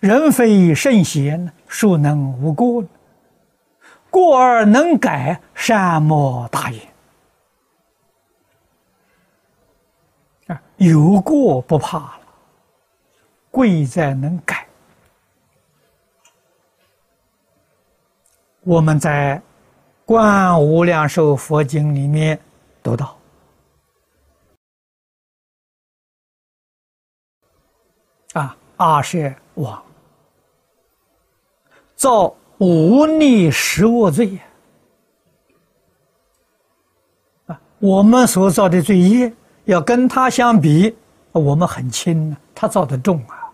[0.00, 2.82] 人非圣贤，孰能无过？
[4.08, 6.88] 过而能改，善莫大焉。
[10.46, 12.20] 啊，有过不怕了，
[13.50, 14.66] 贵在能改。
[18.62, 19.36] 我们在
[20.06, 22.40] 《观无量寿佛经》里面
[22.82, 23.16] 读到。
[28.32, 29.82] 啊，阿舍王
[32.00, 34.38] 造无逆十恶罪！
[37.44, 39.30] 啊，我们所造的罪业
[39.66, 40.96] 要跟他相比，
[41.32, 43.52] 我们很轻呢，他造的重啊。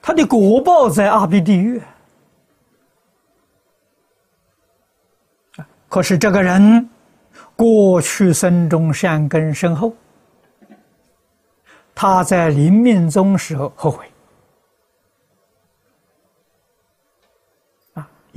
[0.00, 1.82] 他的果报在阿鼻地狱
[5.88, 6.88] 可是这个人
[7.56, 9.92] 过去生中善根深厚。
[11.92, 14.08] 他在临命终时候后悔，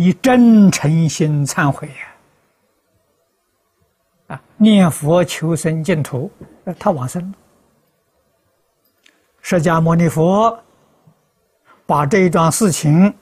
[0.02, 1.94] 以真诚心忏悔呀，
[4.36, 6.32] 啊，念佛求生净土，
[6.80, 7.32] 他往生。
[9.42, 10.60] 释迦牟尼佛
[11.86, 13.14] 把这一桩事情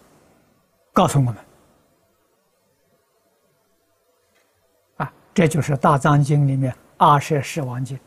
[0.93, 1.35] 告诉我们，
[4.95, 7.99] 啊，这就是《大藏经》里面阿舍世王经。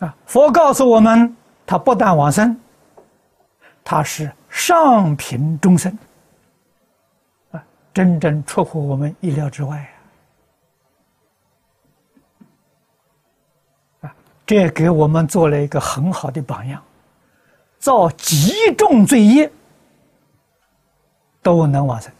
[0.00, 0.12] 啊！
[0.26, 2.60] 佛告诉我们，他不但往生，
[3.84, 5.96] 他是上品众生，
[7.50, 7.62] 啊，
[7.92, 9.86] 真正出乎我们意料之外
[14.00, 14.08] 啊！
[14.08, 14.14] 啊，
[14.46, 16.82] 这给我们做了一个很好的榜样，
[17.78, 19.52] 造极重罪业
[21.42, 22.10] 都能往生。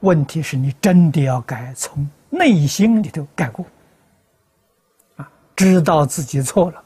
[0.00, 3.64] 问题是你真的要改，从内心里头改过
[5.14, 5.30] 啊。
[5.54, 6.82] 知道自己错了，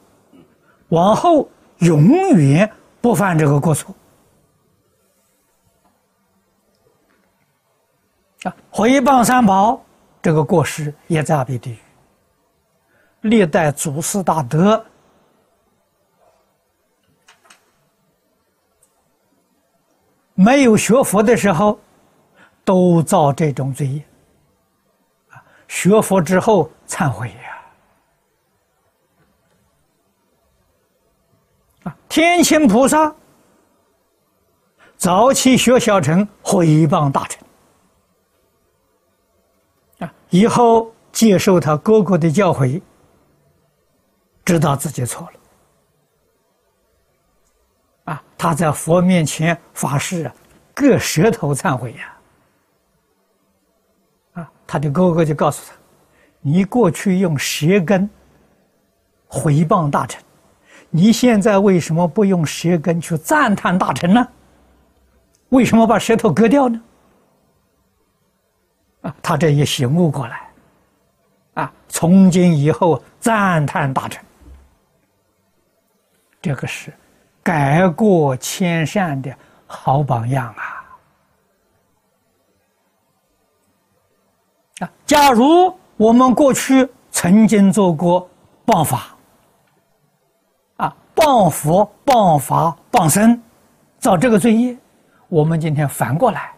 [0.91, 3.95] 往后永远不犯这个过错。
[8.45, 9.85] 啊，回谤三宝
[10.23, 11.79] 这个过失也在阿鼻地狱。
[13.23, 14.85] 历代祖师大德
[20.35, 21.81] 没有学佛的时候，
[22.65, 24.05] 都造这种罪业。
[25.67, 27.35] 学佛之后忏悔呀。
[31.83, 33.13] 啊天亲菩萨
[34.97, 37.43] 早期学小乘毁谤大乘
[39.99, 42.81] 啊，以后接受他哥哥的教诲，
[44.45, 45.33] 知道自己错了
[48.13, 50.35] 啊，他在佛面前发誓啊，
[50.75, 52.17] 割舌头忏悔呀
[54.35, 55.77] 啊，他的哥哥就告诉他，
[56.41, 58.09] 你过去用舌根
[59.27, 60.23] 回谤大臣。
[60.91, 64.27] 你现在为什么不用舌根去赞叹大臣呢？
[65.51, 66.81] 为什么把舌头割掉呢？
[69.03, 70.49] 啊，他这一醒悟过来，
[71.55, 74.25] 啊，从今以后赞叹大臣，
[76.43, 76.93] 这个是
[77.43, 79.35] 改过迁善的
[79.67, 80.85] 好榜样啊！
[84.81, 88.29] 啊，假如我们过去曾经做过
[88.67, 89.15] 谤法。
[90.77, 93.43] 啊谤佛、谤法、谤僧，
[93.99, 94.77] 造这个罪业，
[95.27, 96.53] 我们今天反过来，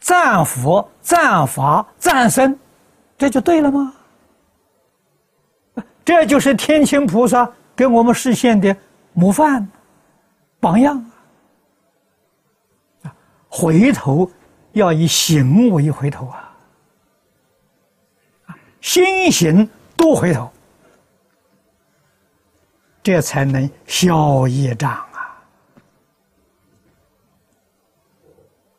[0.00, 2.58] 赞佛、赞法、赞僧，
[3.16, 3.94] 这就对了吗？
[6.04, 8.74] 这就是天亲菩萨给我们实现的
[9.12, 9.68] 模范、
[10.58, 11.04] 榜样
[13.02, 13.14] 啊！
[13.48, 14.28] 回头
[14.72, 16.56] 要以行为回头啊！
[18.80, 20.50] 心行多回头。
[23.02, 25.06] 这才能消业障。